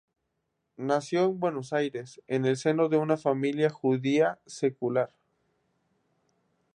Nació 0.77 1.25
en 1.25 1.39
Buenos 1.39 1.73
Aires 1.73 2.23
en 2.25 2.45
el 2.47 2.57
seno 2.57 2.89
de 2.89 2.97
una 2.97 3.17
familia 3.17 3.69
judía 3.69 4.39
secular. 4.47 5.13